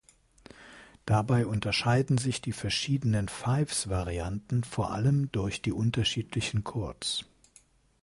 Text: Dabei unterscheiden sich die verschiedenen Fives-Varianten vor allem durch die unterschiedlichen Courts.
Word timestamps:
Dabei 1.05 1.45
unterscheiden 1.45 2.17
sich 2.17 2.41
die 2.41 2.53
verschiedenen 2.53 3.27
Fives-Varianten 3.27 4.63
vor 4.63 4.89
allem 4.93 5.31
durch 5.31 5.61
die 5.61 5.73
unterschiedlichen 5.73 6.63
Courts. 6.63 7.23